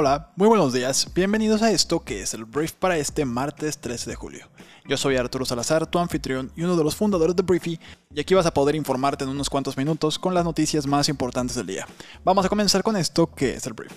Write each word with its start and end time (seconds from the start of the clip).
Hola, 0.00 0.30
muy 0.36 0.46
buenos 0.46 0.72
días. 0.72 1.12
Bienvenidos 1.12 1.60
a 1.60 1.72
esto 1.72 2.04
que 2.04 2.22
es 2.22 2.32
el 2.32 2.44
brief 2.44 2.70
para 2.70 2.96
este 2.98 3.24
martes 3.24 3.78
13 3.78 4.10
de 4.10 4.14
julio. 4.14 4.46
Yo 4.86 4.96
soy 4.96 5.16
Arturo 5.16 5.44
Salazar, 5.44 5.88
tu 5.88 5.98
anfitrión 5.98 6.52
y 6.54 6.62
uno 6.62 6.76
de 6.76 6.84
los 6.84 6.94
fundadores 6.94 7.34
de 7.34 7.42
Briefy, 7.42 7.80
y 8.14 8.20
aquí 8.20 8.32
vas 8.32 8.46
a 8.46 8.54
poder 8.54 8.76
informarte 8.76 9.24
en 9.24 9.30
unos 9.30 9.50
cuantos 9.50 9.76
minutos 9.76 10.16
con 10.20 10.34
las 10.34 10.44
noticias 10.44 10.86
más 10.86 11.08
importantes 11.08 11.56
del 11.56 11.66
día. 11.66 11.88
Vamos 12.22 12.46
a 12.46 12.48
comenzar 12.48 12.84
con 12.84 12.96
esto 12.96 13.26
que 13.34 13.54
es 13.54 13.66
el 13.66 13.72
brief. 13.72 13.90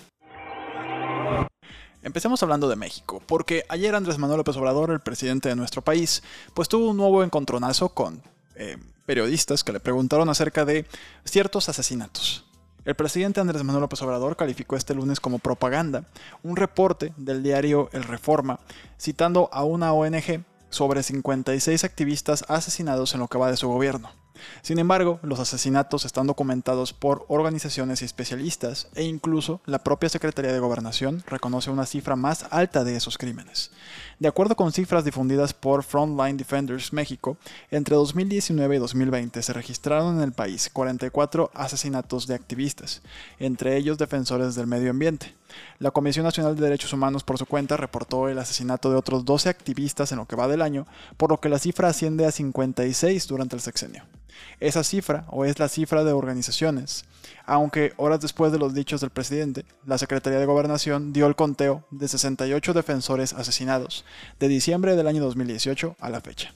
Empecemos 2.02 2.42
hablando 2.42 2.68
de 2.68 2.74
México, 2.74 3.22
porque 3.24 3.64
ayer 3.68 3.94
Andrés 3.94 4.18
Manuel 4.18 4.38
López 4.38 4.56
Obrador, 4.56 4.90
el 4.90 4.98
presidente 4.98 5.50
de 5.50 5.54
nuestro 5.54 5.82
país, 5.82 6.24
pues 6.52 6.68
tuvo 6.68 6.90
un 6.90 6.96
nuevo 6.96 7.22
encontronazo 7.22 7.90
con 7.90 8.20
eh, 8.56 8.76
periodistas 9.06 9.62
que 9.62 9.72
le 9.72 9.78
preguntaron 9.78 10.28
acerca 10.28 10.64
de 10.64 10.84
ciertos 11.24 11.68
asesinatos. 11.68 12.44
El 12.84 12.96
presidente 12.96 13.40
Andrés 13.40 13.62
Manuel 13.62 13.82
López 13.82 14.02
Obrador 14.02 14.36
calificó 14.36 14.74
este 14.74 14.94
lunes 14.94 15.20
como 15.20 15.38
propaganda 15.38 16.04
un 16.42 16.56
reporte 16.56 17.12
del 17.16 17.42
diario 17.42 17.88
El 17.92 18.02
Reforma, 18.02 18.58
citando 18.98 19.48
a 19.52 19.62
una 19.62 19.92
ONG 19.92 20.44
sobre 20.68 21.04
56 21.04 21.84
activistas 21.84 22.44
asesinados 22.48 23.14
en 23.14 23.20
lo 23.20 23.28
que 23.28 23.38
va 23.38 23.50
de 23.50 23.56
su 23.56 23.68
gobierno. 23.68 24.21
Sin 24.62 24.78
embargo, 24.78 25.20
los 25.22 25.40
asesinatos 25.40 26.04
están 26.04 26.26
documentados 26.26 26.92
por 26.92 27.24
organizaciones 27.28 28.02
y 28.02 28.04
especialistas 28.04 28.88
e 28.94 29.04
incluso 29.04 29.60
la 29.66 29.82
propia 29.84 30.08
Secretaría 30.08 30.52
de 30.52 30.58
Gobernación 30.58 31.22
reconoce 31.26 31.70
una 31.70 31.86
cifra 31.86 32.16
más 32.16 32.46
alta 32.50 32.84
de 32.84 32.96
esos 32.96 33.18
crímenes. 33.18 33.70
De 34.18 34.28
acuerdo 34.28 34.56
con 34.56 34.72
cifras 34.72 35.04
difundidas 35.04 35.52
por 35.52 35.82
Frontline 35.82 36.36
Defenders 36.36 36.92
México, 36.92 37.36
entre 37.70 37.96
2019 37.96 38.76
y 38.76 38.78
2020 38.78 39.42
se 39.42 39.52
registraron 39.52 40.16
en 40.16 40.22
el 40.22 40.32
país 40.32 40.70
44 40.72 41.50
asesinatos 41.54 42.26
de 42.26 42.34
activistas, 42.34 43.02
entre 43.38 43.76
ellos 43.76 43.98
defensores 43.98 44.54
del 44.54 44.66
medio 44.66 44.90
ambiente. 44.90 45.34
La 45.78 45.90
Comisión 45.90 46.24
Nacional 46.24 46.56
de 46.56 46.62
Derechos 46.62 46.92
Humanos 46.92 47.24
por 47.24 47.38
su 47.38 47.46
cuenta 47.46 47.76
reportó 47.76 48.28
el 48.28 48.38
asesinato 48.38 48.90
de 48.90 48.96
otros 48.96 49.24
12 49.24 49.48
activistas 49.48 50.12
en 50.12 50.18
lo 50.18 50.26
que 50.26 50.36
va 50.36 50.48
del 50.48 50.62
año, 50.62 50.86
por 51.16 51.30
lo 51.30 51.40
que 51.40 51.48
la 51.48 51.58
cifra 51.58 51.88
asciende 51.88 52.26
a 52.26 52.32
56 52.32 53.26
durante 53.26 53.56
el 53.56 53.62
sexenio. 53.62 54.04
Esa 54.60 54.84
cifra, 54.84 55.24
o 55.28 55.44
es 55.44 55.58
la 55.58 55.68
cifra 55.68 56.04
de 56.04 56.12
organizaciones, 56.12 57.04
aunque 57.46 57.92
horas 57.96 58.20
después 58.20 58.52
de 58.52 58.58
los 58.58 58.74
dichos 58.74 59.00
del 59.00 59.10
presidente, 59.10 59.64
la 59.86 59.98
Secretaría 59.98 60.38
de 60.38 60.46
Gobernación 60.46 61.12
dio 61.12 61.26
el 61.26 61.36
conteo 61.36 61.84
de 61.90 62.08
68 62.08 62.72
defensores 62.72 63.32
asesinados 63.32 64.04
de 64.38 64.48
diciembre 64.48 64.96
del 64.96 65.08
año 65.08 65.22
2018 65.22 65.96
a 65.98 66.10
la 66.10 66.20
fecha. 66.20 66.52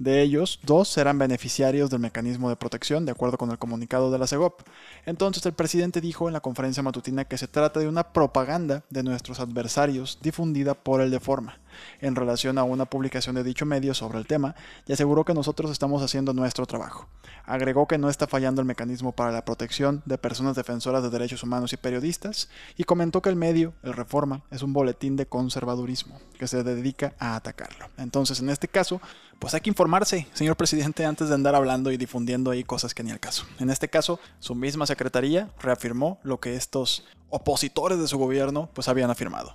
De 0.00 0.22
ellos, 0.22 0.60
dos 0.62 0.88
serán 0.88 1.18
beneficiarios 1.18 1.90
del 1.90 2.00
mecanismo 2.00 2.48
de 2.48 2.56
protección, 2.56 3.04
de 3.04 3.12
acuerdo 3.12 3.36
con 3.36 3.50
el 3.50 3.58
comunicado 3.58 4.10
de 4.10 4.18
la 4.18 4.26
CEGOP. 4.26 4.62
Entonces, 5.04 5.44
el 5.44 5.52
presidente 5.52 6.00
dijo 6.00 6.26
en 6.26 6.32
la 6.32 6.40
conferencia 6.40 6.82
matutina 6.82 7.26
que 7.26 7.36
se 7.36 7.48
trata 7.48 7.80
de 7.80 7.86
una 7.86 8.14
propaganda 8.14 8.82
de 8.88 9.02
nuestros 9.02 9.40
adversarios 9.40 10.18
difundida 10.22 10.72
por 10.72 11.02
el 11.02 11.10
de 11.10 11.20
forma 11.20 11.58
en 12.00 12.16
relación 12.16 12.56
a 12.56 12.64
una 12.64 12.86
publicación 12.86 13.34
de 13.34 13.44
dicho 13.44 13.66
medio 13.66 13.92
sobre 13.92 14.18
el 14.18 14.26
tema 14.26 14.54
y 14.86 14.92
aseguró 14.92 15.24
que 15.24 15.34
nosotros 15.34 15.70
estamos 15.70 16.02
haciendo 16.02 16.32
nuestro 16.32 16.66
trabajo. 16.66 17.06
Agregó 17.44 17.86
que 17.86 17.98
no 17.98 18.08
está 18.08 18.26
fallando 18.26 18.60
el 18.60 18.66
mecanismo 18.66 19.12
para 19.12 19.32
la 19.32 19.44
protección 19.44 20.02
de 20.06 20.18
personas 20.18 20.56
defensoras 20.56 21.02
de 21.02 21.10
derechos 21.10 21.42
humanos 21.42 21.72
y 21.72 21.76
periodistas 21.76 22.48
y 22.76 22.84
comentó 22.84 23.22
que 23.22 23.28
el 23.28 23.36
medio, 23.36 23.74
el 23.82 23.92
Reforma, 23.92 24.42
es 24.50 24.62
un 24.62 24.72
boletín 24.72 25.16
de 25.16 25.26
conservadurismo 25.26 26.18
que 26.38 26.46
se 26.46 26.62
dedica 26.62 27.14
a 27.18 27.36
atacarlo. 27.36 27.86
Entonces, 27.98 28.40
en 28.40 28.50
este 28.50 28.68
caso, 28.68 29.00
pues 29.40 29.54
hay 29.54 29.62
que 29.62 29.70
informarse, 29.70 30.26
señor 30.34 30.56
presidente, 30.56 31.06
antes 31.06 31.28
de 31.30 31.34
andar 31.34 31.54
hablando 31.54 31.90
y 31.90 31.96
difundiendo 31.96 32.50
ahí 32.50 32.62
cosas 32.62 32.94
que 32.94 33.02
ni 33.02 33.10
al 33.10 33.18
caso. 33.18 33.46
En 33.58 33.70
este 33.70 33.88
caso, 33.88 34.20
su 34.38 34.54
misma 34.54 34.86
secretaría 34.86 35.48
reafirmó 35.58 36.20
lo 36.22 36.38
que 36.38 36.54
estos 36.56 37.06
opositores 37.30 37.98
de 37.98 38.06
su 38.06 38.18
gobierno 38.18 38.68
pues 38.74 38.86
habían 38.88 39.10
afirmado. 39.10 39.54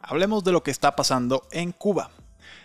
Hablemos 0.00 0.42
de 0.42 0.52
lo 0.52 0.62
que 0.62 0.70
está 0.70 0.96
pasando 0.96 1.46
en 1.52 1.70
Cuba. 1.72 2.10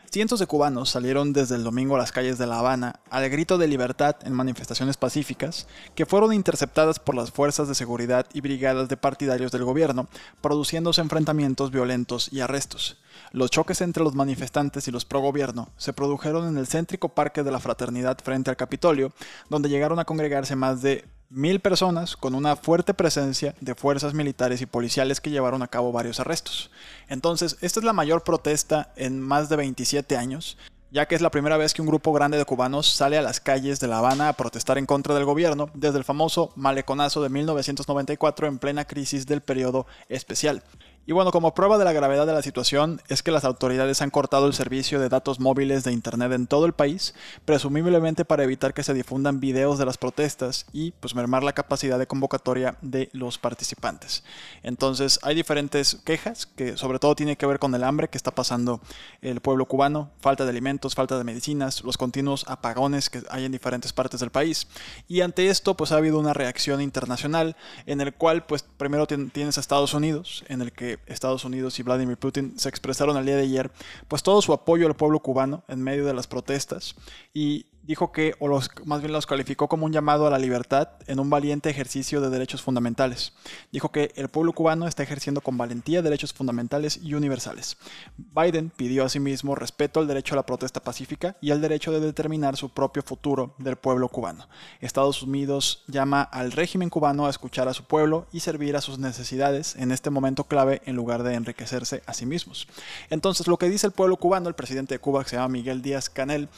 Cientos 0.09 0.39
de 0.39 0.47
cubanos 0.47 0.89
salieron 0.89 1.33
desde 1.33 1.55
el 1.55 1.65
domingo 1.65 1.95
a 1.95 1.97
las 1.97 2.13
calles 2.13 2.37
de 2.37 2.47
La 2.47 2.59
Habana 2.59 3.01
al 3.09 3.29
grito 3.29 3.57
de 3.57 3.67
libertad 3.67 4.15
en 4.23 4.31
manifestaciones 4.31 4.95
pacíficas 4.95 5.67
que 5.95 6.05
fueron 6.05 6.31
interceptadas 6.31 6.97
por 6.97 7.13
las 7.13 7.31
fuerzas 7.31 7.67
de 7.67 7.75
seguridad 7.75 8.25
y 8.33 8.39
brigadas 8.39 8.87
de 8.87 8.95
partidarios 8.95 9.51
del 9.51 9.65
gobierno, 9.65 10.07
produciéndose 10.39 11.01
enfrentamientos 11.01 11.71
violentos 11.71 12.31
y 12.31 12.39
arrestos. 12.39 12.97
Los 13.33 13.51
choques 13.51 13.81
entre 13.81 14.01
los 14.01 14.15
manifestantes 14.15 14.87
y 14.87 14.91
los 14.91 15.03
pro 15.03 15.19
gobierno 15.19 15.71
se 15.75 15.91
produjeron 15.91 16.47
en 16.47 16.57
el 16.57 16.67
céntrico 16.67 17.09
Parque 17.09 17.43
de 17.43 17.51
la 17.51 17.59
Fraternidad 17.59 18.17
frente 18.23 18.49
al 18.49 18.55
Capitolio, 18.55 19.11
donde 19.49 19.67
llegaron 19.67 19.99
a 19.99 20.05
congregarse 20.05 20.55
más 20.55 20.81
de 20.81 21.03
mil 21.29 21.59
personas 21.59 22.15
con 22.15 22.35
una 22.35 22.55
fuerte 22.55 22.93
presencia 22.93 23.53
de 23.59 23.75
fuerzas 23.75 24.13
militares 24.13 24.61
y 24.61 24.65
policiales 24.65 25.19
que 25.19 25.29
llevaron 25.29 25.61
a 25.61 25.67
cabo 25.67 25.91
varios 25.91 26.19
arrestos. 26.19 26.71
Entonces, 27.09 27.57
esta 27.61 27.79
es 27.79 27.83
la 27.83 27.93
mayor 27.93 28.23
protesta 28.23 28.93
en 28.95 29.19
más 29.19 29.49
de 29.49 29.57
27 29.57 30.15
años, 30.15 30.57
ya 30.89 31.05
que 31.05 31.15
es 31.15 31.21
la 31.21 31.31
primera 31.31 31.57
vez 31.57 31.73
que 31.73 31.81
un 31.81 31.87
grupo 31.87 32.13
grande 32.13 32.37
de 32.37 32.45
cubanos 32.45 32.87
sale 32.87 33.17
a 33.17 33.21
las 33.21 33.41
calles 33.41 33.79
de 33.79 33.87
La 33.87 33.97
Habana 33.97 34.29
a 34.29 34.33
protestar 34.33 34.77
en 34.77 34.85
contra 34.85 35.15
del 35.15 35.25
gobierno 35.25 35.69
desde 35.73 35.97
el 35.97 36.05
famoso 36.05 36.53
maleconazo 36.55 37.21
de 37.21 37.29
1994 37.29 38.47
en 38.47 38.59
plena 38.59 38.85
crisis 38.85 39.25
del 39.25 39.41
periodo 39.41 39.85
especial. 40.07 40.63
Y 41.09 41.13
bueno, 41.13 41.31
como 41.31 41.53
prueba 41.53 41.77
de 41.77 41.85
la 41.85 41.93
gravedad 41.93 42.27
de 42.27 42.33
la 42.33 42.41
situación 42.41 43.01
es 43.07 43.23
que 43.23 43.31
las 43.31 43.45
autoridades 43.45 44.01
han 44.01 44.09
cortado 44.09 44.45
el 44.45 44.53
servicio 44.53 44.99
de 44.99 45.07
datos 45.07 45.39
móviles 45.39 45.85
de 45.85 45.93
Internet 45.93 46.33
en 46.33 46.47
todo 46.47 46.65
el 46.65 46.73
país, 46.73 47.15
presumiblemente 47.45 48.25
para 48.25 48.43
evitar 48.43 48.73
que 48.73 48.83
se 48.83 48.93
difundan 48.93 49.39
videos 49.39 49.79
de 49.79 49.85
las 49.85 49.97
protestas 49.97 50.65
y 50.73 50.91
pues 50.91 51.15
mermar 51.15 51.43
la 51.43 51.53
capacidad 51.53 51.97
de 51.97 52.07
convocatoria 52.07 52.75
de 52.81 53.09
los 53.13 53.37
participantes. 53.37 54.25
Entonces 54.63 55.17
hay 55.23 55.33
diferentes 55.33 55.95
quejas 56.03 56.45
que 56.45 56.75
sobre 56.75 56.99
todo 56.99 57.15
tiene 57.15 57.37
que 57.37 57.45
ver 57.45 57.59
con 57.59 57.73
el 57.73 57.85
hambre 57.85 58.09
que 58.09 58.17
está 58.17 58.31
pasando 58.31 58.81
el 59.21 59.39
pueblo 59.39 59.65
cubano, 59.65 60.11
falta 60.19 60.43
de 60.43 60.49
alimentos, 60.49 60.93
falta 60.93 61.17
de 61.17 61.23
medicinas, 61.23 61.85
los 61.85 61.95
continuos 61.95 62.43
apagones 62.49 63.09
que 63.09 63.23
hay 63.29 63.45
en 63.45 63.53
diferentes 63.53 63.93
partes 63.93 64.19
del 64.19 64.31
país. 64.31 64.67
Y 65.07 65.21
ante 65.21 65.47
esto 65.47 65.77
pues 65.77 65.93
ha 65.93 65.97
habido 65.97 66.19
una 66.19 66.33
reacción 66.33 66.81
internacional 66.81 67.55
en 67.85 68.01
el 68.01 68.13
cual 68.13 68.45
pues 68.45 68.63
primero 68.63 69.07
tienes 69.07 69.57
a 69.57 69.61
Estados 69.61 69.93
Unidos, 69.93 70.43
en 70.49 70.61
el 70.61 70.73
que 70.73 70.96
Estados 71.05 71.45
Unidos 71.45 71.79
y 71.79 71.83
Vladimir 71.83 72.17
Putin 72.17 72.57
se 72.57 72.69
expresaron 72.69 73.17
al 73.17 73.25
día 73.25 73.35
de 73.35 73.43
ayer, 73.43 73.71
pues 74.07 74.23
todo 74.23 74.41
su 74.41 74.53
apoyo 74.53 74.87
al 74.87 74.95
pueblo 74.95 75.19
cubano 75.19 75.63
en 75.67 75.81
medio 75.81 76.05
de 76.05 76.13
las 76.13 76.27
protestas 76.27 76.95
y 77.33 77.67
dijo 77.87 78.11
que, 78.11 78.35
o 78.39 78.47
los, 78.47 78.69
más 78.85 79.01
bien 79.01 79.13
los 79.13 79.25
calificó 79.25 79.67
como 79.67 79.85
un 79.85 79.93
llamado 79.93 80.27
a 80.27 80.29
la 80.29 80.37
libertad 80.37 80.89
en 81.07 81.19
un 81.19 81.29
valiente 81.29 81.69
ejercicio 81.69 82.19
de 82.21 82.29
derechos 82.29 82.61
fundamentales. 82.61 83.33
Dijo 83.71 83.91
que 83.91 84.11
el 84.15 84.27
pueblo 84.27 84.51
cubano 84.51 84.87
está 84.87 85.03
ejerciendo 85.03 85.41
con 85.41 85.57
valentía 85.57 86.01
derechos 86.01 86.33
fundamentales 86.33 86.99
y 87.01 87.13
universales. 87.13 87.77
Biden 88.17 88.69
pidió 88.69 89.05
asimismo 89.05 89.55
respeto 89.55 89.99
al 89.99 90.07
derecho 90.07 90.35
a 90.35 90.37
la 90.37 90.45
protesta 90.45 90.81
pacífica 90.81 91.37
y 91.41 91.51
al 91.51 91.61
derecho 91.61 91.91
de 91.91 92.01
determinar 92.01 92.57
su 92.57 92.69
propio 92.69 93.01
futuro 93.03 93.55
del 93.57 93.77
pueblo 93.77 94.09
cubano. 94.09 94.47
Estados 94.81 95.23
Unidos 95.23 95.83
llama 95.87 96.21
al 96.21 96.51
régimen 96.51 96.89
cubano 96.89 97.25
a 97.25 97.29
escuchar 97.29 97.69
a 97.69 97.73
su 97.73 97.85
pueblo 97.85 98.27
y 98.33 98.41
servir 98.41 98.75
a 98.75 98.81
sus 98.81 98.99
necesidades 98.99 99.75
en 99.77 99.91
este 99.91 100.09
momento 100.09 100.43
clave 100.43 100.81
en 100.85 100.95
lugar 100.95 101.23
de 101.23 101.35
enriquecerse 101.35 102.03
a 102.05 102.13
sí 102.13 102.25
mismos. 102.25 102.67
Entonces, 103.09 103.47
lo 103.47 103.57
que 103.57 103.69
dice 103.69 103.87
el 103.87 103.93
pueblo 103.93 104.17
cubano, 104.17 104.49
el 104.49 104.55
presidente 104.55 104.95
de 104.95 104.99
Cuba, 104.99 105.23
que 105.23 105.29
se 105.29 105.35
llama 105.37 105.49
Miguel 105.49 105.81
Díaz 105.81 106.09
Canel, 106.09 106.49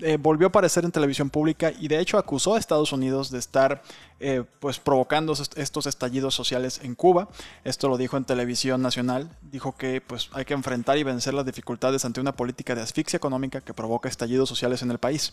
eh, 0.00 0.16
volvió 0.18 0.46
a 0.48 0.52
en 0.84 0.92
televisión 0.92 1.30
pública 1.30 1.72
y 1.78 1.88
de 1.88 1.98
hecho 1.98 2.18
acusó 2.18 2.54
a 2.54 2.58
Estados 2.58 2.92
Unidos 2.92 3.30
de 3.30 3.38
estar 3.38 3.82
eh, 4.20 4.44
pues 4.60 4.78
provocando 4.80 5.32
estos 5.32 5.86
estallidos 5.86 6.34
sociales 6.34 6.80
en 6.82 6.94
Cuba. 6.94 7.28
Esto 7.64 7.88
lo 7.88 7.96
dijo 7.96 8.16
en 8.16 8.24
televisión 8.24 8.82
nacional. 8.82 9.30
Dijo 9.42 9.76
que 9.76 10.00
pues 10.00 10.30
hay 10.32 10.44
que 10.44 10.54
enfrentar 10.54 10.98
y 10.98 11.04
vencer 11.04 11.34
las 11.34 11.46
dificultades 11.46 12.04
ante 12.04 12.20
una 12.20 12.34
política 12.34 12.74
de 12.74 12.82
asfixia 12.82 13.16
económica 13.16 13.60
que 13.60 13.74
provoca 13.74 14.08
estallidos 14.08 14.48
sociales 14.48 14.82
en 14.82 14.90
el 14.90 14.98
país. 14.98 15.32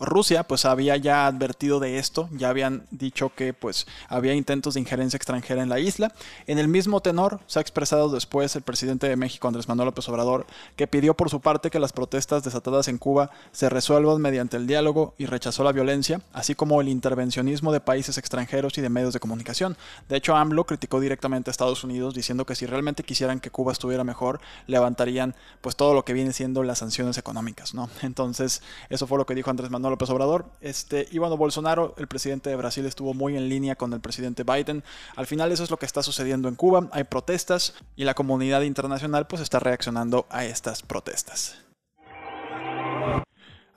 Rusia 0.00 0.42
pues 0.42 0.64
había 0.64 0.96
ya 0.96 1.26
advertido 1.26 1.78
de 1.78 1.98
esto, 1.98 2.28
ya 2.32 2.48
habían 2.48 2.86
dicho 2.90 3.32
que 3.34 3.52
pues 3.52 3.86
había 4.08 4.34
intentos 4.34 4.74
de 4.74 4.80
injerencia 4.80 5.16
extranjera 5.16 5.62
en 5.62 5.68
la 5.68 5.78
isla. 5.78 6.12
En 6.46 6.58
el 6.58 6.68
mismo 6.68 7.00
tenor 7.00 7.40
se 7.46 7.58
ha 7.58 7.62
expresado 7.62 8.08
después 8.08 8.56
el 8.56 8.62
presidente 8.62 9.08
de 9.08 9.16
México 9.16 9.46
Andrés 9.46 9.68
Manuel 9.68 9.86
López 9.86 10.08
Obrador 10.08 10.46
que 10.76 10.86
pidió 10.86 11.14
por 11.14 11.30
su 11.30 11.40
parte 11.40 11.70
que 11.70 11.78
las 11.78 11.92
protestas 11.92 12.42
desatadas 12.42 12.88
en 12.88 12.98
Cuba 12.98 13.30
se 13.52 13.68
resuelvan 13.68 14.20
mediante 14.20 14.56
el 14.56 14.66
diálogo 14.66 15.14
y 15.18 15.26
rechazó 15.26 15.62
la 15.64 15.72
violencia, 15.72 16.20
así 16.32 16.54
como 16.54 16.80
el 16.80 16.88
intervencionismo 16.88 17.72
de 17.72 17.80
países 17.80 18.18
extranjeros 18.22 18.78
y 18.78 18.80
de 18.80 18.88
medios 18.88 19.12
de 19.12 19.18
comunicación. 19.18 19.76
De 20.08 20.16
hecho, 20.16 20.36
AMLO 20.36 20.64
criticó 20.64 21.00
directamente 21.00 21.50
a 21.50 21.52
Estados 21.52 21.82
Unidos 21.82 22.14
diciendo 22.14 22.46
que 22.46 22.54
si 22.54 22.66
realmente 22.66 23.02
quisieran 23.02 23.40
que 23.40 23.50
Cuba 23.50 23.72
estuviera 23.72 24.04
mejor, 24.04 24.40
levantarían 24.68 25.34
pues 25.60 25.74
todo 25.74 25.92
lo 25.92 26.04
que 26.04 26.12
viene 26.12 26.32
siendo 26.32 26.62
las 26.62 26.78
sanciones 26.78 27.18
económicas, 27.18 27.74
¿no? 27.74 27.90
Entonces, 28.02 28.62
eso 28.90 29.08
fue 29.08 29.18
lo 29.18 29.26
que 29.26 29.34
dijo 29.34 29.50
Andrés 29.50 29.70
Manuel 29.70 29.90
López 29.92 30.08
Obrador. 30.10 30.46
Este, 30.60 31.08
y 31.10 31.18
Bolsonaro, 31.18 31.94
el 31.98 32.06
presidente 32.06 32.48
de 32.48 32.56
Brasil, 32.56 32.86
estuvo 32.86 33.14
muy 33.14 33.36
en 33.36 33.48
línea 33.48 33.74
con 33.74 33.92
el 33.92 34.00
presidente 34.00 34.44
Biden. 34.44 34.84
Al 35.16 35.26
final 35.26 35.50
eso 35.50 35.64
es 35.64 35.70
lo 35.70 35.78
que 35.78 35.86
está 35.86 36.02
sucediendo 36.02 36.48
en 36.48 36.54
Cuba, 36.54 36.88
hay 36.92 37.04
protestas 37.04 37.74
y 37.96 38.04
la 38.04 38.14
comunidad 38.14 38.62
internacional 38.62 39.26
pues 39.26 39.42
está 39.42 39.58
reaccionando 39.58 40.26
a 40.30 40.44
estas 40.44 40.82
protestas. 40.82 41.56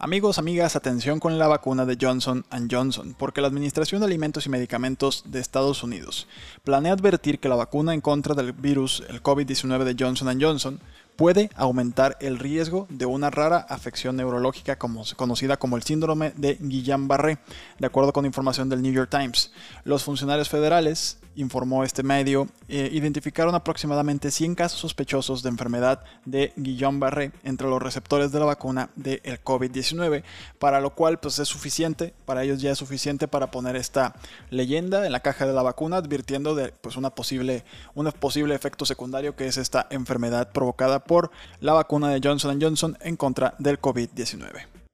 Amigos, 0.05 0.37
amigas, 0.37 0.75
atención 0.75 1.19
con 1.19 1.39
la 1.39 1.47
vacuna 1.47 1.83
de 1.83 1.97
Johnson⁇ 1.99 2.45
Johnson, 2.69 3.15
porque 3.17 3.41
la 3.41 3.47
Administración 3.47 4.01
de 4.01 4.05
Alimentos 4.05 4.45
y 4.45 4.49
Medicamentos 4.49 5.23
de 5.25 5.39
Estados 5.39 5.81
Unidos 5.81 6.27
planea 6.63 6.93
advertir 6.93 7.39
que 7.39 7.49
la 7.49 7.55
vacuna 7.55 7.91
en 7.95 8.01
contra 8.01 8.35
del 8.35 8.53
virus, 8.53 9.01
el 9.09 9.23
COVID-19 9.23 9.83
de 9.83 9.95
Johnson⁇ 9.99 10.27
Johnson, 10.39 10.79
puede 11.15 11.49
aumentar 11.55 12.17
el 12.21 12.37
riesgo 12.37 12.85
de 12.89 13.07
una 13.07 13.31
rara 13.31 13.65
afección 13.67 14.15
neurológica 14.15 14.77
conocida 14.77 15.57
como 15.57 15.75
el 15.75 15.81
síndrome 15.81 16.33
de 16.37 16.59
Guillain-Barré, 16.59 17.39
de 17.79 17.87
acuerdo 17.87 18.13
con 18.13 18.27
información 18.27 18.69
del 18.69 18.83
New 18.83 18.93
York 18.93 19.09
Times. 19.09 19.51
Los 19.85 20.03
funcionarios 20.03 20.49
federales, 20.49 21.17
informó 21.35 21.83
este 21.83 22.03
medio, 22.03 22.47
eh, 22.67 22.89
identificaron 22.91 23.55
aproximadamente 23.55 24.31
100 24.31 24.55
casos 24.55 24.79
sospechosos 24.79 25.43
de 25.43 25.49
enfermedad 25.49 26.03
de 26.25 26.53
Guillain-Barré 26.55 27.31
entre 27.43 27.67
los 27.67 27.81
receptores 27.81 28.31
de 28.31 28.39
la 28.39 28.45
vacuna 28.45 28.89
del 28.95 29.21
COVID-19, 29.43 30.23
para 30.59 30.79
lo 30.81 30.95
cual 30.95 31.19
pues 31.19 31.39
es 31.39 31.47
suficiente, 31.47 32.13
para 32.25 32.43
ellos 32.43 32.61
ya 32.61 32.71
es 32.71 32.77
suficiente 32.77 33.27
para 33.27 33.51
poner 33.51 33.75
esta 33.75 34.15
leyenda 34.49 35.05
en 35.05 35.11
la 35.11 35.21
caja 35.21 35.45
de 35.45 35.53
la 35.53 35.63
vacuna 35.63 35.97
advirtiendo 35.97 36.55
de 36.55 36.73
pues 36.81 36.95
una 36.97 37.09
posible, 37.09 37.63
un 37.93 38.11
posible 38.11 38.55
efecto 38.55 38.85
secundario 38.85 39.35
que 39.35 39.47
es 39.47 39.57
esta 39.57 39.87
enfermedad 39.89 40.51
provocada 40.51 41.03
por 41.03 41.31
la 41.59 41.73
vacuna 41.73 42.09
de 42.09 42.21
Johnson 42.23 42.59
Johnson 42.61 42.97
en 43.01 43.17
contra 43.17 43.55
del 43.59 43.79
COVID-19. 43.81 44.84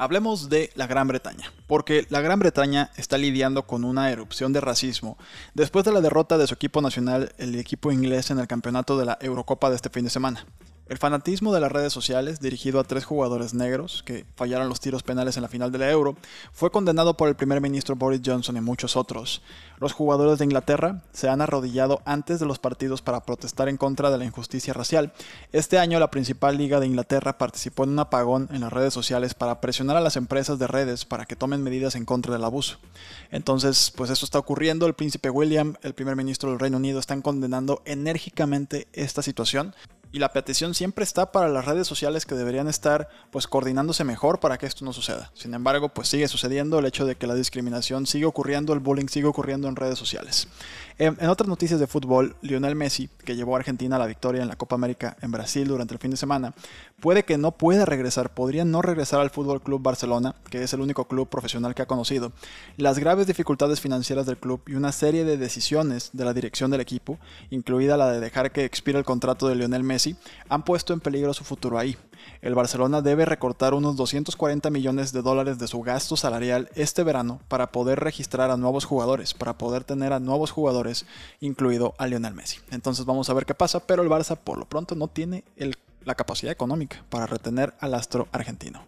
Hablemos 0.00 0.48
de 0.48 0.70
la 0.76 0.86
Gran 0.86 1.08
Bretaña, 1.08 1.52
porque 1.66 2.06
la 2.08 2.22
Gran 2.22 2.38
Bretaña 2.38 2.90
está 2.96 3.18
lidiando 3.18 3.66
con 3.66 3.84
una 3.84 4.10
erupción 4.10 4.50
de 4.54 4.62
racismo 4.62 5.18
después 5.52 5.84
de 5.84 5.92
la 5.92 6.00
derrota 6.00 6.38
de 6.38 6.46
su 6.46 6.54
equipo 6.54 6.80
nacional, 6.80 7.34
el 7.36 7.54
equipo 7.56 7.92
inglés, 7.92 8.30
en 8.30 8.38
el 8.38 8.46
campeonato 8.46 8.98
de 8.98 9.04
la 9.04 9.18
Eurocopa 9.20 9.68
de 9.68 9.76
este 9.76 9.90
fin 9.90 10.04
de 10.04 10.08
semana. 10.08 10.46
El 10.90 10.98
fanatismo 10.98 11.54
de 11.54 11.60
las 11.60 11.70
redes 11.70 11.92
sociales, 11.92 12.40
dirigido 12.40 12.80
a 12.80 12.82
tres 12.82 13.04
jugadores 13.04 13.54
negros 13.54 14.02
que 14.04 14.26
fallaron 14.34 14.68
los 14.68 14.80
tiros 14.80 15.04
penales 15.04 15.36
en 15.36 15.42
la 15.42 15.48
final 15.48 15.70
de 15.70 15.78
la 15.78 15.88
Euro, 15.88 16.16
fue 16.52 16.72
condenado 16.72 17.16
por 17.16 17.28
el 17.28 17.36
primer 17.36 17.60
ministro 17.60 17.94
Boris 17.94 18.22
Johnson 18.26 18.56
y 18.56 18.60
muchos 18.60 18.96
otros. 18.96 19.40
Los 19.78 19.92
jugadores 19.92 20.40
de 20.40 20.46
Inglaterra 20.46 21.00
se 21.12 21.28
han 21.28 21.42
arrodillado 21.42 22.02
antes 22.06 22.40
de 22.40 22.46
los 22.46 22.58
partidos 22.58 23.02
para 23.02 23.20
protestar 23.20 23.68
en 23.68 23.76
contra 23.76 24.10
de 24.10 24.18
la 24.18 24.24
injusticia 24.24 24.72
racial. 24.72 25.12
Este 25.52 25.78
año 25.78 26.00
la 26.00 26.10
principal 26.10 26.58
liga 26.58 26.80
de 26.80 26.88
Inglaterra 26.88 27.38
participó 27.38 27.84
en 27.84 27.90
un 27.90 28.00
apagón 28.00 28.48
en 28.50 28.62
las 28.62 28.72
redes 28.72 28.92
sociales 28.92 29.34
para 29.34 29.60
presionar 29.60 29.96
a 29.96 30.00
las 30.00 30.16
empresas 30.16 30.58
de 30.58 30.66
redes 30.66 31.04
para 31.04 31.24
que 31.24 31.36
tomen 31.36 31.62
medidas 31.62 31.94
en 31.94 32.04
contra 32.04 32.32
del 32.32 32.42
abuso. 32.42 32.78
Entonces, 33.30 33.92
pues 33.94 34.10
eso 34.10 34.24
está 34.24 34.40
ocurriendo. 34.40 34.86
El 34.86 34.94
príncipe 34.94 35.30
William, 35.30 35.76
el 35.82 35.94
primer 35.94 36.16
ministro 36.16 36.50
del 36.50 36.58
Reino 36.58 36.78
Unido, 36.78 36.98
están 36.98 37.22
condenando 37.22 37.80
enérgicamente 37.84 38.88
esta 38.92 39.22
situación 39.22 39.72
y 40.12 40.18
la 40.18 40.32
petición 40.32 40.74
siempre 40.74 41.04
está 41.04 41.32
para 41.32 41.48
las 41.48 41.64
redes 41.64 41.86
sociales 41.86 42.26
que 42.26 42.34
deberían 42.34 42.68
estar 42.68 43.08
pues 43.30 43.46
coordinándose 43.46 44.04
mejor 44.04 44.40
para 44.40 44.58
que 44.58 44.66
esto 44.66 44.84
no 44.84 44.92
suceda. 44.92 45.30
Sin 45.34 45.54
embargo, 45.54 45.90
pues 45.90 46.08
sigue 46.08 46.28
sucediendo 46.28 46.78
el 46.78 46.86
hecho 46.86 47.04
de 47.04 47.16
que 47.16 47.26
la 47.26 47.34
discriminación 47.34 48.06
sigue 48.06 48.24
ocurriendo, 48.24 48.72
el 48.72 48.80
bullying 48.80 49.08
sigue 49.08 49.26
ocurriendo 49.26 49.68
en 49.68 49.76
redes 49.76 49.98
sociales. 49.98 50.48
En, 50.98 51.16
otras 51.30 51.48
noticias 51.48 51.80
de 51.80 51.86
fútbol, 51.86 52.36
Lionel 52.42 52.76
Messi, 52.76 53.08
que 53.24 53.34
llevó 53.34 53.56
a 53.56 53.58
Argentina 53.60 53.96
a 53.96 53.98
la 53.98 54.06
victoria 54.06 54.42
en 54.42 54.48
la 54.48 54.56
Copa 54.56 54.74
América 54.74 55.16
en 55.22 55.30
Brasil 55.30 55.66
durante 55.66 55.94
el 55.94 55.98
fin 55.98 56.10
de 56.10 56.18
semana, 56.18 56.52
puede 57.00 57.24
que 57.24 57.38
no 57.38 57.52
pueda 57.52 57.86
regresar, 57.86 58.34
podría 58.34 58.66
no 58.66 58.82
regresar 58.82 59.20
al 59.20 59.30
Fútbol 59.30 59.62
Club 59.62 59.80
Barcelona, 59.80 60.34
que 60.50 60.62
es 60.62 60.74
el 60.74 60.82
único 60.82 61.06
club 61.06 61.26
profesional 61.28 61.74
que 61.74 61.80
ha 61.80 61.86
conocido. 61.86 62.32
Las 62.76 62.98
graves 62.98 63.26
dificultades 63.26 63.80
financieras 63.80 64.26
del 64.26 64.36
club 64.36 64.60
y 64.66 64.74
una 64.74 64.92
serie 64.92 65.24
de 65.24 65.38
decisiones 65.38 66.10
de 66.12 66.26
la 66.26 66.34
dirección 66.34 66.70
del 66.70 66.82
equipo, 66.82 67.18
incluida 67.48 67.96
la 67.96 68.12
de 68.12 68.20
dejar 68.20 68.52
que 68.52 68.66
expire 68.66 68.98
el 68.98 69.06
contrato 69.06 69.48
de 69.48 69.54
Lionel 69.54 69.84
Messi, 69.84 69.99
han 70.48 70.64
puesto 70.64 70.92
en 70.92 71.00
peligro 71.00 71.34
su 71.34 71.44
futuro 71.44 71.78
ahí. 71.78 71.96
El 72.42 72.54
Barcelona 72.54 73.02
debe 73.02 73.24
recortar 73.24 73.74
unos 73.74 73.96
240 73.96 74.70
millones 74.70 75.12
de 75.12 75.22
dólares 75.22 75.58
de 75.58 75.68
su 75.68 75.80
gasto 75.80 76.16
salarial 76.16 76.68
este 76.74 77.02
verano 77.02 77.40
para 77.48 77.72
poder 77.72 78.00
registrar 78.00 78.50
a 78.50 78.56
nuevos 78.56 78.84
jugadores, 78.84 79.34
para 79.34 79.58
poder 79.58 79.84
tener 79.84 80.12
a 80.12 80.20
nuevos 80.20 80.50
jugadores, 80.50 81.06
incluido 81.40 81.94
a 81.98 82.06
Lionel 82.06 82.34
Messi. 82.34 82.58
Entonces 82.70 83.04
vamos 83.04 83.30
a 83.30 83.34
ver 83.34 83.46
qué 83.46 83.54
pasa, 83.54 83.80
pero 83.80 84.02
el 84.02 84.08
Barça 84.08 84.36
por 84.36 84.58
lo 84.58 84.66
pronto 84.66 84.94
no 84.94 85.08
tiene 85.08 85.44
la 86.04 86.14
capacidad 86.14 86.52
económica 86.52 87.04
para 87.10 87.26
retener 87.26 87.74
al 87.80 87.94
astro 87.94 88.28
argentino. 88.32 88.84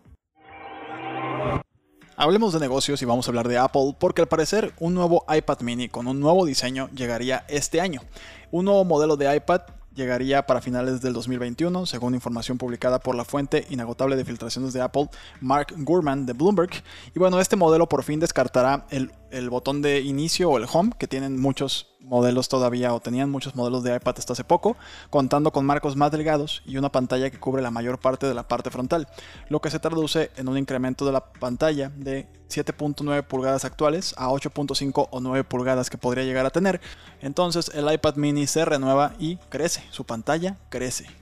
Hablemos 2.17 2.53
de 2.53 2.61
negocios 2.61 3.01
y 3.01 3.05
vamos 3.05 3.27
a 3.27 3.31
hablar 3.31 3.49
de 3.49 3.59
Apple 3.59 3.97
porque 3.99 4.21
al 4.21 4.29
parecer 4.29 4.75
un 4.79 4.95
nuevo 4.95 5.25
iPad 5.35 5.61
mini 5.61 5.89
con 5.89 6.07
un 6.07 6.21
nuevo 6.21 6.45
diseño 6.45 6.89
llegaría 6.95 7.45
este 7.49 7.81
año. 7.81 8.03
Un 8.51 8.67
nuevo 8.67 8.85
modelo 8.85 9.17
de 9.17 9.35
iPad 9.35 9.63
llegaría 9.95 10.47
para 10.47 10.61
finales 10.61 11.01
del 11.01 11.13
2021, 11.13 11.87
según 11.87 12.15
información 12.15 12.59
publicada 12.59 12.99
por 12.99 13.15
la 13.15 13.25
fuente 13.25 13.67
inagotable 13.71 14.17
de 14.17 14.25
filtraciones 14.25 14.73
de 14.73 14.81
Apple, 14.81 15.09
Mark 15.41 15.75
Gurman 15.77 16.27
de 16.27 16.33
Bloomberg. 16.33 16.71
Y 17.15 17.19
bueno, 17.19 17.41
este 17.41 17.57
modelo 17.57 17.89
por 17.89 18.03
fin 18.03 18.21
descartará 18.21 18.87
el, 18.91 19.13
el 19.33 19.51
botón 19.51 19.83
de 19.83 20.01
inicio 20.01 20.51
o 20.51 20.59
el 20.59 20.67
home, 20.73 20.93
que 20.99 21.09
tienen 21.09 21.41
muchos 21.41 21.89
modelos 22.01 22.49
todavía 22.49 22.95
o 22.95 23.01
tenían 23.01 23.31
muchos 23.31 23.55
modelos 23.55 23.83
de 23.83 23.97
iPad 23.97 24.15
hasta 24.19 24.33
hace 24.35 24.45
poco, 24.45 24.77
contando 25.11 25.53
con 25.53 25.67
marcos 25.67 25.97
más 25.97 26.13
delgados 26.13 26.63
y 26.67 26.77
una 26.77 26.93
pantalla 26.93 27.31
que 27.31 27.41
cubre 27.41 27.63
la 27.63 27.71
mayor 27.71 27.99
parte 27.99 28.27
de 28.27 28.35
la 28.35 28.49
parte 28.49 28.71
frontal, 28.71 29.09
lo 29.49 29.61
que 29.61 29.71
se 29.71 29.79
traduce 29.79 30.31
en 30.37 30.49
un 30.49 30.59
incremento 30.59 31.07
de 31.07 31.13
la 31.13 31.33
pantalla 31.33 31.91
de 31.97 32.29
7.9 32.49 33.25
pulgadas 33.25 33.65
actuales 33.65 34.15
a 34.19 34.29
8.5 34.29 35.09
o 35.11 35.21
9 35.21 35.45
pulgadas 35.45 35.91
que 35.91 35.99
podría 35.99 36.25
llegar 36.25 36.47
a 36.47 36.51
tener. 36.51 36.81
Entonces 37.21 37.71
el 37.75 37.91
iPad 37.93 38.17
mini 38.17 38.47
se 38.47 38.65
renueva 38.65 39.15
y 39.19 39.37
crece, 39.49 39.83
su 39.91 40.05
pantalla 40.05 40.59
crece. 40.69 41.22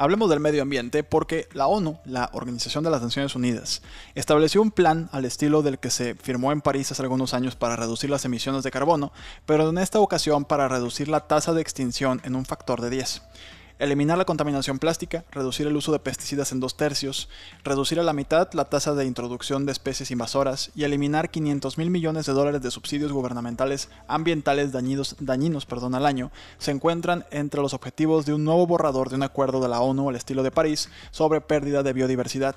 Hablemos 0.00 0.30
del 0.30 0.38
medio 0.38 0.62
ambiente 0.62 1.02
porque 1.02 1.48
la 1.52 1.66
ONU, 1.66 1.98
la 2.04 2.30
Organización 2.32 2.84
de 2.84 2.90
las 2.90 3.02
Naciones 3.02 3.34
Unidas, 3.34 3.82
estableció 4.14 4.62
un 4.62 4.70
plan 4.70 5.08
al 5.10 5.24
estilo 5.24 5.60
del 5.60 5.80
que 5.80 5.90
se 5.90 6.14
firmó 6.14 6.52
en 6.52 6.60
París 6.60 6.92
hace 6.92 7.02
algunos 7.02 7.34
años 7.34 7.56
para 7.56 7.74
reducir 7.74 8.08
las 8.08 8.24
emisiones 8.24 8.62
de 8.62 8.70
carbono, 8.70 9.12
pero 9.44 9.68
en 9.68 9.76
esta 9.76 9.98
ocasión 9.98 10.44
para 10.44 10.68
reducir 10.68 11.08
la 11.08 11.26
tasa 11.26 11.52
de 11.52 11.62
extinción 11.62 12.20
en 12.22 12.36
un 12.36 12.44
factor 12.44 12.80
de 12.80 12.90
10 12.90 13.22
eliminar 13.78 14.18
la 14.18 14.24
contaminación 14.24 14.78
plástica, 14.78 15.24
reducir 15.30 15.66
el 15.66 15.76
uso 15.76 15.92
de 15.92 15.98
pesticidas 15.98 16.52
en 16.52 16.60
dos 16.60 16.76
tercios, 16.76 17.28
reducir 17.64 18.00
a 18.00 18.02
la 18.02 18.12
mitad 18.12 18.48
la 18.52 18.66
tasa 18.66 18.94
de 18.94 19.04
introducción 19.04 19.66
de 19.66 19.72
especies 19.72 20.10
invasoras 20.10 20.70
y 20.74 20.84
eliminar 20.84 21.30
500 21.30 21.78
mil 21.78 21.90
millones 21.90 22.26
de 22.26 22.32
dólares 22.32 22.62
de 22.62 22.70
subsidios 22.70 23.12
gubernamentales 23.12 23.88
ambientales 24.06 24.72
dañinos, 24.72 25.16
dañinos 25.20 25.66
perdón, 25.66 25.94
al 25.94 26.06
año, 26.06 26.30
se 26.58 26.70
encuentran 26.70 27.24
entre 27.30 27.60
los 27.60 27.74
objetivos 27.74 28.26
de 28.26 28.34
un 28.34 28.44
nuevo 28.44 28.66
borrador 28.66 29.10
de 29.10 29.16
un 29.16 29.22
acuerdo 29.22 29.60
de 29.60 29.68
la 29.68 29.80
ONU 29.80 30.08
al 30.08 30.16
estilo 30.16 30.42
de 30.42 30.50
París 30.50 30.88
sobre 31.10 31.40
pérdida 31.40 31.82
de 31.82 31.92
biodiversidad. 31.92 32.56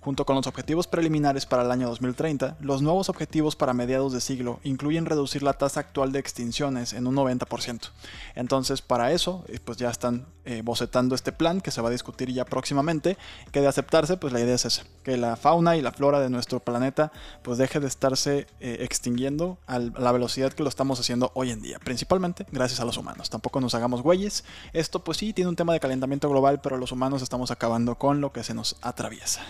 Junto 0.00 0.26
con 0.26 0.36
los 0.36 0.46
objetivos 0.46 0.86
preliminares 0.86 1.46
para 1.46 1.62
el 1.62 1.70
año 1.70 1.88
2030, 1.88 2.56
los 2.60 2.82
nuevos 2.82 3.08
objetivos 3.08 3.56
para 3.56 3.72
mediados 3.72 4.12
de 4.12 4.20
siglo 4.20 4.60
incluyen 4.64 5.06
reducir 5.06 5.42
la 5.42 5.52
tasa 5.52 5.80
actual 5.80 6.12
de 6.12 6.18
extinciones 6.18 6.92
en 6.92 7.06
un 7.06 7.14
90%. 7.14 7.90
Entonces, 8.34 8.82
para 8.82 9.12
eso, 9.12 9.44
eh, 9.48 9.60
pues 9.64 9.78
ya 9.78 9.90
están 9.90 10.26
eh, 10.44 10.61
bocetando 10.62 11.14
este 11.14 11.32
plan 11.32 11.60
que 11.60 11.70
se 11.70 11.80
va 11.80 11.88
a 11.88 11.92
discutir 11.92 12.32
ya 12.32 12.44
próximamente, 12.44 13.16
que 13.50 13.60
de 13.60 13.68
aceptarse, 13.68 14.16
pues 14.16 14.32
la 14.32 14.40
idea 14.40 14.54
es 14.54 14.64
esa, 14.64 14.84
que 15.02 15.16
la 15.16 15.36
fauna 15.36 15.76
y 15.76 15.82
la 15.82 15.92
flora 15.92 16.20
de 16.20 16.30
nuestro 16.30 16.60
planeta 16.60 17.12
pues 17.42 17.58
deje 17.58 17.80
de 17.80 17.86
estarse 17.86 18.46
eh, 18.60 18.78
extinguiendo 18.80 19.58
a 19.66 19.78
la 19.78 20.12
velocidad 20.12 20.52
que 20.52 20.62
lo 20.62 20.68
estamos 20.68 21.00
haciendo 21.00 21.30
hoy 21.34 21.50
en 21.50 21.62
día, 21.62 21.78
principalmente 21.78 22.46
gracias 22.50 22.80
a 22.80 22.84
los 22.84 22.96
humanos. 22.96 23.30
Tampoco 23.30 23.60
nos 23.60 23.74
hagamos 23.74 24.02
güeyes. 24.02 24.44
Esto 24.72 25.04
pues 25.04 25.18
sí 25.18 25.32
tiene 25.32 25.48
un 25.48 25.56
tema 25.56 25.72
de 25.72 25.80
calentamiento 25.80 26.28
global, 26.28 26.60
pero 26.60 26.76
los 26.76 26.92
humanos 26.92 27.22
estamos 27.22 27.50
acabando 27.50 27.96
con 27.96 28.20
lo 28.20 28.32
que 28.32 28.44
se 28.44 28.54
nos 28.54 28.76
atraviesa. 28.82 29.42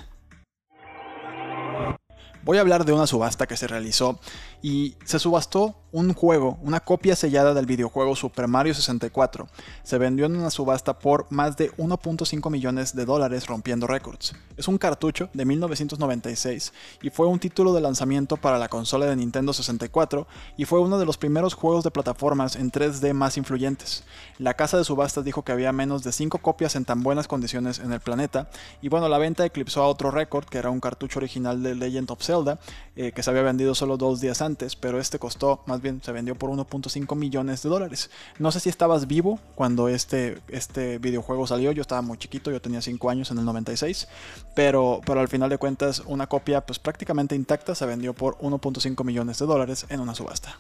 Voy 2.45 2.59
a 2.59 2.61
hablar 2.61 2.85
de 2.85 2.93
una 2.93 3.07
subasta 3.07 3.47
que 3.47 3.57
se 3.57 3.69
realizó 3.69 4.19
y 4.63 4.97
se 5.05 5.21
subastó 5.21 5.77
un 5.93 6.15
juego, 6.15 6.59
una 6.63 6.81
copia 6.81 7.15
sellada 7.15 7.53
del 7.53 7.67
videojuego 7.67 8.17
Super 8.17 8.49
Mario 8.49 8.73
64, 8.73 9.47
se 9.83 9.99
vendió 9.99 10.25
en 10.25 10.37
una 10.37 10.51
subasta 10.51 10.99
por 10.99 11.27
más 11.31 11.57
de 11.59 11.71
1.5 11.73 12.51
millones 12.51 12.97
de 12.97 13.05
dólares 13.05 13.47
rompiendo 13.47 13.87
récords. 13.87 14.35
Es 14.57 14.69
un 14.69 14.79
cartucho 14.79 15.29
de 15.35 15.45
1996 15.45 16.73
y 17.03 17.11
fue 17.11 17.27
un 17.27 17.39
título 17.39 17.75
de 17.75 17.83
lanzamiento 17.83 18.39
para 18.39 18.59
la 18.59 18.69
consola 18.69 19.07
de 19.07 19.17
Nintendo 19.17 19.53
64 19.53 20.27
y 20.57 20.65
fue 20.65 20.81
uno 20.81 20.99
de 20.99 21.05
los 21.05 21.19
primeros 21.19 21.53
juegos 21.55 21.85
de 21.85 21.91
plataformas 21.91 22.57
en 22.57 22.73
3D 22.73 23.13
más 23.13 23.37
influyentes. 23.37 24.05
La 24.39 24.55
casa 24.55 24.79
de 24.79 24.85
subastas 24.85 25.25
dijo 25.25 25.43
que 25.43 25.53
había 25.53 25.73
menos 25.73 26.03
de 26.03 26.13
5 26.13 26.39
copias 26.39 26.75
en 26.75 26.87
tan 26.87 27.03
buenas 27.03 27.29
condiciones 27.29 27.79
en 27.79 27.93
el 27.93 28.01
planeta 28.01 28.49
y 28.81 28.89
bueno, 28.89 29.11
la 29.11 29.19
venta 29.19 29.45
eclipsó 29.45 29.83
a 29.83 29.89
otro 29.89 30.11
récord 30.11 30.47
que 30.47 30.59
era 30.59 30.71
un 30.71 30.81
cartucho 30.81 31.19
original 31.19 31.63
de 31.63 31.75
Legend 31.75 32.11
of 32.11 32.23
Zelda 32.23 32.59
eh, 32.97 33.13
que 33.13 33.23
se 33.23 33.29
había 33.29 33.43
vendido 33.43 33.75
solo 33.75 33.99
dos 33.99 34.23
días 34.23 34.41
antes, 34.41 34.75
pero 34.75 34.99
este 34.99 35.19
costó, 35.19 35.63
más 35.67 35.82
bien 35.83 36.01
se 36.03 36.13
vendió 36.13 36.35
por 36.35 36.51
1.5 36.51 37.17
millones 37.17 37.63
de 37.63 37.69
dólares. 37.69 38.11
No 38.39 38.53
sé 38.53 38.61
si 38.61 38.69
estabas 38.69 39.07
vivo 39.07 39.39
cuando 39.55 39.89
este, 39.89 40.39
este 40.49 40.99
videojuego 40.99 41.47
salió, 41.47 41.73
yo 41.73 41.83
estaba 41.83 42.03
muy 42.03 42.19
chiquito, 42.19 42.51
yo 42.51 42.63
tenía 42.63 42.81
5 42.81 43.11
años 43.11 43.31
en 43.31 43.39
el 43.39 43.45
96, 43.45 44.09
pero, 44.55 45.01
pero 45.05 45.21
al 45.21 45.29
final 45.29 45.51
de 45.51 45.59
cuentas 45.59 46.03
una 46.07 46.27
copia 46.27 46.65
pues 46.65 46.79
prácticamente 46.79 47.35
intacta 47.35 47.75
se 47.75 47.87
vendió 47.87 48.15
por 48.15 48.39
1.5 48.39 49.05
millones 49.05 49.39
de 49.39 49.47
dólares 49.47 49.87
en 49.89 50.01
una 50.01 50.15
subasta. 50.15 50.59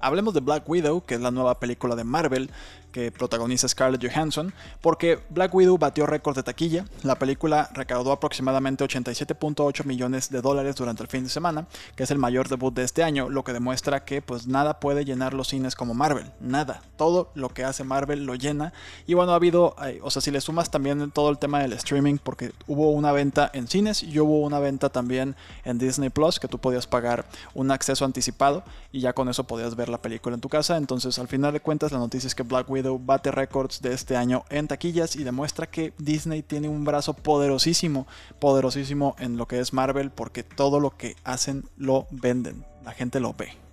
Hablemos 0.00 0.32
de 0.32 0.40
Black 0.40 0.68
Widow, 0.68 1.04
que 1.04 1.16
es 1.16 1.20
la 1.20 1.30
nueva 1.30 1.58
película 1.58 1.96
de 1.96 2.04
Marvel 2.04 2.50
que 2.98 3.12
protagoniza 3.12 3.68
Scarlett 3.68 4.04
Johansson, 4.04 4.52
porque 4.80 5.20
Black 5.30 5.54
Widow 5.54 5.78
batió 5.78 6.04
récord 6.04 6.34
de 6.34 6.42
taquilla. 6.42 6.84
La 7.04 7.16
película 7.16 7.70
recaudó 7.72 8.10
aproximadamente 8.10 8.84
87.8 8.84 9.84
millones 9.84 10.30
de 10.30 10.40
dólares 10.40 10.74
durante 10.74 11.04
el 11.04 11.08
fin 11.08 11.22
de 11.22 11.30
semana, 11.30 11.68
que 11.94 12.02
es 12.02 12.10
el 12.10 12.18
mayor 12.18 12.48
debut 12.48 12.74
de 12.74 12.82
este 12.82 13.04
año, 13.04 13.28
lo 13.28 13.44
que 13.44 13.52
demuestra 13.52 14.04
que 14.04 14.20
pues 14.20 14.48
nada 14.48 14.80
puede 14.80 15.04
llenar 15.04 15.32
los 15.32 15.46
cines 15.46 15.76
como 15.76 15.94
Marvel, 15.94 16.32
nada. 16.40 16.82
Todo 16.96 17.30
lo 17.36 17.50
que 17.50 17.62
hace 17.62 17.84
Marvel 17.84 18.24
lo 18.24 18.34
llena. 18.34 18.72
Y 19.06 19.14
bueno, 19.14 19.30
ha 19.30 19.36
habido, 19.36 19.76
o 20.02 20.10
sea, 20.10 20.20
si 20.20 20.32
le 20.32 20.40
sumas 20.40 20.68
también 20.68 21.12
todo 21.12 21.30
el 21.30 21.38
tema 21.38 21.60
del 21.60 21.74
streaming, 21.74 22.18
porque 22.20 22.50
hubo 22.66 22.90
una 22.90 23.12
venta 23.12 23.48
en 23.54 23.68
cines 23.68 24.02
y 24.02 24.18
hubo 24.18 24.40
una 24.40 24.58
venta 24.58 24.88
también 24.88 25.36
en 25.64 25.78
Disney 25.78 26.10
Plus, 26.10 26.40
que 26.40 26.48
tú 26.48 26.58
podías 26.58 26.88
pagar 26.88 27.26
un 27.54 27.70
acceso 27.70 28.04
anticipado 28.04 28.64
y 28.90 28.98
ya 28.98 29.12
con 29.12 29.28
eso 29.28 29.44
podías 29.44 29.76
ver 29.76 29.88
la 29.88 30.02
película 30.02 30.34
en 30.34 30.40
tu 30.40 30.48
casa. 30.48 30.76
Entonces, 30.76 31.16
al 31.20 31.28
final 31.28 31.52
de 31.52 31.60
cuentas, 31.60 31.92
la 31.92 31.98
noticia 31.98 32.26
es 32.26 32.34
que 32.34 32.42
Black 32.42 32.68
Widow 32.68 32.87
bate 32.96 33.32
récords 33.32 33.82
de 33.82 33.92
este 33.92 34.16
año 34.16 34.44
en 34.48 34.68
taquillas 34.68 35.16
y 35.16 35.24
demuestra 35.24 35.68
que 35.68 35.92
Disney 35.98 36.42
tiene 36.42 36.68
un 36.68 36.84
brazo 36.84 37.12
poderosísimo, 37.12 38.06
poderosísimo 38.38 39.16
en 39.18 39.36
lo 39.36 39.46
que 39.46 39.58
es 39.58 39.72
Marvel, 39.72 40.10
porque 40.10 40.44
todo 40.44 40.80
lo 40.80 40.96
que 40.96 41.16
hacen 41.24 41.64
lo 41.76 42.06
venden, 42.10 42.64
la 42.84 42.92
gente 42.92 43.20
lo 43.20 43.34
ve. 43.34 43.67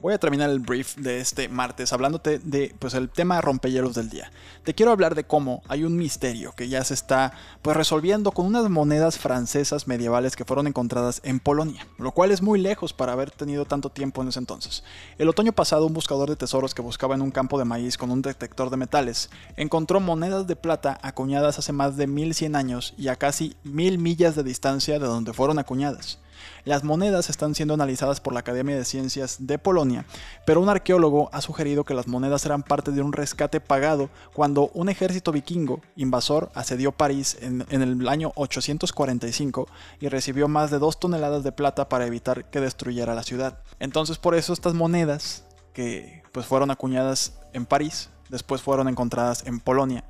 Voy 0.00 0.14
a 0.14 0.18
terminar 0.18 0.48
el 0.48 0.60
brief 0.60 0.94
de 0.94 1.18
este 1.18 1.48
martes 1.48 1.92
hablándote 1.92 2.38
de 2.38 2.72
pues 2.78 2.94
el 2.94 3.08
tema 3.08 3.40
rompehielos 3.40 3.96
del 3.96 4.08
día. 4.08 4.30
Te 4.62 4.72
quiero 4.72 4.92
hablar 4.92 5.16
de 5.16 5.24
cómo 5.24 5.60
hay 5.66 5.82
un 5.82 5.96
misterio 5.96 6.52
que 6.52 6.68
ya 6.68 6.84
se 6.84 6.94
está 6.94 7.32
pues 7.62 7.76
resolviendo 7.76 8.30
con 8.30 8.46
unas 8.46 8.70
monedas 8.70 9.18
francesas 9.18 9.88
medievales 9.88 10.36
que 10.36 10.44
fueron 10.44 10.68
encontradas 10.68 11.20
en 11.24 11.40
Polonia, 11.40 11.84
lo 11.98 12.12
cual 12.12 12.30
es 12.30 12.42
muy 12.42 12.60
lejos 12.60 12.92
para 12.92 13.10
haber 13.10 13.32
tenido 13.32 13.64
tanto 13.64 13.90
tiempo 13.90 14.22
en 14.22 14.28
ese 14.28 14.38
entonces. 14.38 14.84
El 15.18 15.28
otoño 15.28 15.52
pasado 15.52 15.86
un 15.86 15.94
buscador 15.94 16.28
de 16.28 16.36
tesoros 16.36 16.74
que 16.74 16.82
buscaba 16.82 17.16
en 17.16 17.22
un 17.22 17.32
campo 17.32 17.58
de 17.58 17.64
maíz 17.64 17.98
con 17.98 18.12
un 18.12 18.22
detector 18.22 18.70
de 18.70 18.76
metales 18.76 19.30
encontró 19.56 19.98
monedas 19.98 20.46
de 20.46 20.54
plata 20.54 20.96
acuñadas 21.02 21.58
hace 21.58 21.72
más 21.72 21.96
de 21.96 22.06
1100 22.06 22.54
años 22.54 22.94
y 22.96 23.08
a 23.08 23.16
casi 23.16 23.56
mil 23.64 23.98
millas 23.98 24.36
de 24.36 24.44
distancia 24.44 25.00
de 25.00 25.06
donde 25.06 25.32
fueron 25.32 25.58
acuñadas. 25.58 26.20
Las 26.64 26.84
monedas 26.84 27.30
están 27.30 27.54
siendo 27.54 27.74
analizadas 27.74 28.20
por 28.20 28.32
la 28.32 28.40
Academia 28.40 28.76
de 28.76 28.84
Ciencias 28.84 29.36
de 29.40 29.58
Polonia, 29.58 30.04
pero 30.46 30.60
un 30.60 30.68
arqueólogo 30.68 31.30
ha 31.32 31.40
sugerido 31.40 31.84
que 31.84 31.94
las 31.94 32.06
monedas 32.06 32.44
eran 32.46 32.62
parte 32.62 32.92
de 32.92 33.02
un 33.02 33.12
rescate 33.12 33.60
pagado 33.60 34.10
cuando 34.32 34.70
un 34.74 34.88
ejército 34.88 35.32
vikingo 35.32 35.80
invasor 35.96 36.50
asedió 36.54 36.92
París 36.92 37.36
en, 37.40 37.64
el 37.70 38.08
año 38.08 38.32
845 38.34 39.68
y 40.00 40.08
recibió 40.08 40.48
más 40.48 40.70
de 40.70 40.78
2 40.78 41.00
toneladas 41.00 41.44
de 41.44 41.52
plata 41.52 41.88
para 41.88 42.06
evitar 42.06 42.50
que 42.50 42.60
destruyera 42.60 43.14
la 43.14 43.22
ciudad. 43.22 43.60
Entonces 43.78 44.18
por 44.18 44.34
eso 44.34 44.52
estas 44.52 44.74
monedas 44.74 45.44
que 45.72 46.22
pues 46.32 46.46
fueron 46.46 46.70
acuñadas 46.70 47.38
en 47.52 47.66
París 47.66 48.10
después 48.28 48.62
fueron 48.62 48.88
encontradas 48.88 49.46
en 49.46 49.60
Polonia 49.60 50.04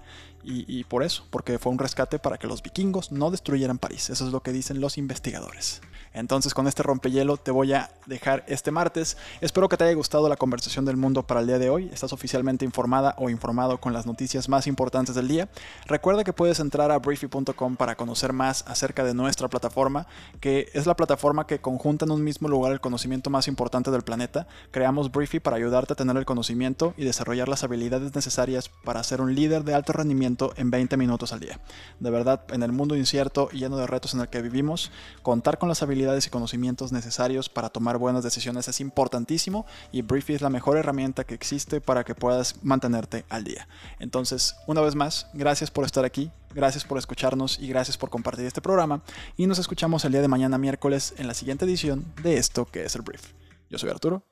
y, 0.50 0.84
por 0.84 1.02
eso, 1.02 1.26
porque 1.30 1.58
fue 1.58 1.72
un 1.72 1.78
rescate 1.78 2.18
para 2.18 2.38
que 2.38 2.46
los 2.46 2.62
vikingos 2.62 3.12
no 3.12 3.30
destruyeran 3.30 3.76
París. 3.76 4.08
Eso 4.08 4.24
es 4.24 4.32
lo 4.32 4.42
que 4.42 4.52
dicen 4.52 4.80
los 4.80 4.96
investigadores. 4.96 5.82
Entonces 6.18 6.52
con 6.52 6.66
este 6.66 6.82
rompehielo 6.82 7.36
te 7.36 7.50
voy 7.50 7.72
a 7.72 7.90
dejar 8.06 8.44
este 8.48 8.70
martes. 8.70 9.16
Espero 9.40 9.68
que 9.68 9.76
te 9.76 9.84
haya 9.84 9.94
gustado 9.94 10.28
la 10.28 10.36
conversación 10.36 10.84
del 10.84 10.96
mundo 10.96 11.26
para 11.26 11.40
el 11.40 11.46
día 11.46 11.58
de 11.58 11.70
hoy. 11.70 11.88
Estás 11.92 12.12
oficialmente 12.12 12.64
informada 12.64 13.14
o 13.18 13.30
informado 13.30 13.78
con 13.78 13.92
las 13.92 14.04
noticias 14.04 14.48
más 14.48 14.66
importantes 14.66 15.14
del 15.14 15.28
día. 15.28 15.48
Recuerda 15.86 16.24
que 16.24 16.32
puedes 16.32 16.58
entrar 16.58 16.90
a 16.90 16.98
briefy.com 16.98 17.76
para 17.76 17.96
conocer 17.96 18.32
más 18.32 18.64
acerca 18.66 19.04
de 19.04 19.14
nuestra 19.14 19.48
plataforma, 19.48 20.06
que 20.40 20.68
es 20.72 20.86
la 20.86 20.96
plataforma 20.96 21.46
que 21.46 21.60
conjunta 21.60 22.04
en 22.04 22.10
un 22.10 22.24
mismo 22.24 22.48
lugar 22.48 22.72
el 22.72 22.80
conocimiento 22.80 23.30
más 23.30 23.46
importante 23.46 23.90
del 23.90 24.02
planeta. 24.02 24.48
Creamos 24.70 25.12
Briefy 25.12 25.38
para 25.38 25.56
ayudarte 25.56 25.92
a 25.92 25.96
tener 25.96 26.16
el 26.16 26.24
conocimiento 26.24 26.94
y 26.96 27.04
desarrollar 27.04 27.48
las 27.48 27.62
habilidades 27.62 28.14
necesarias 28.14 28.70
para 28.84 29.02
ser 29.04 29.20
un 29.20 29.34
líder 29.34 29.62
de 29.62 29.74
alto 29.74 29.92
rendimiento 29.92 30.52
en 30.56 30.70
20 30.70 30.96
minutos 30.96 31.32
al 31.32 31.40
día. 31.40 31.60
De 32.00 32.10
verdad, 32.10 32.42
en 32.50 32.62
el 32.62 32.72
mundo 32.72 32.96
incierto 32.96 33.48
y 33.52 33.58
lleno 33.58 33.76
de 33.76 33.86
retos 33.86 34.14
en 34.14 34.20
el 34.20 34.28
que 34.28 34.42
vivimos, 34.42 34.90
contar 35.22 35.58
con 35.58 35.68
las 35.68 35.82
y 36.08 36.30
conocimientos 36.30 36.90
necesarios 36.90 37.48
para 37.48 37.68
tomar 37.68 37.98
buenas 37.98 38.24
decisiones 38.24 38.66
es 38.66 38.80
importantísimo 38.80 39.66
y 39.92 40.02
Briefy 40.02 40.34
es 40.34 40.40
la 40.40 40.48
mejor 40.48 40.78
herramienta 40.78 41.24
que 41.24 41.34
existe 41.34 41.80
para 41.80 42.02
que 42.02 42.14
puedas 42.14 42.56
mantenerte 42.62 43.24
al 43.28 43.44
día. 43.44 43.68
Entonces, 43.98 44.56
una 44.66 44.80
vez 44.80 44.94
más, 44.94 45.26
gracias 45.34 45.70
por 45.70 45.84
estar 45.84 46.04
aquí, 46.04 46.30
gracias 46.54 46.84
por 46.84 46.96
escucharnos 46.98 47.58
y 47.58 47.68
gracias 47.68 47.98
por 47.98 48.08
compartir 48.08 48.46
este 48.46 48.62
programa 48.62 49.02
y 49.36 49.46
nos 49.46 49.58
escuchamos 49.58 50.04
el 50.04 50.12
día 50.12 50.22
de 50.22 50.28
mañana 50.28 50.56
miércoles 50.56 51.14
en 51.18 51.26
la 51.26 51.34
siguiente 51.34 51.66
edición 51.66 52.04
de 52.22 52.38
esto 52.38 52.64
que 52.64 52.84
es 52.84 52.94
el 52.94 53.02
Brief. 53.02 53.32
Yo 53.68 53.78
soy 53.78 53.90
Arturo. 53.90 54.24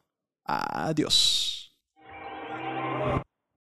Adiós. 0.45 1.55